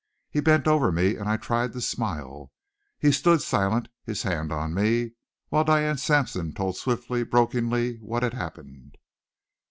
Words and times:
He 0.31 0.39
bent 0.41 0.67
over 0.67 0.91
me 0.91 1.15
and 1.15 1.29
I 1.29 1.37
tried 1.37 1.73
to 1.73 1.79
smile. 1.81 2.51
He 2.97 3.11
stood 3.11 3.39
silent, 3.39 3.87
his 4.03 4.23
hand 4.23 4.51
on 4.51 4.73
me, 4.73 5.11
while 5.49 5.63
Diane 5.63 5.99
Sampson 5.99 6.53
told 6.55 6.75
swiftly, 6.75 7.21
brokenly, 7.23 7.97
what 7.97 8.23
had 8.23 8.33
happened. 8.33 8.97